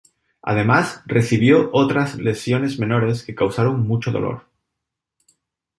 Además, 0.41 1.03
recibió 1.05 1.69
otras 1.73 2.15
lesiones 2.15 2.79
menores 2.79 3.21
que 3.21 3.35
causaron 3.35 3.87
mucho 3.87 4.09
dolor. 4.11 4.47